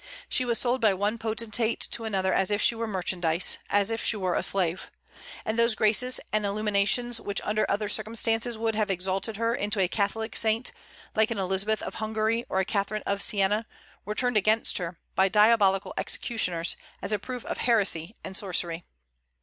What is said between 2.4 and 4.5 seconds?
if she were merchandise, as if she were a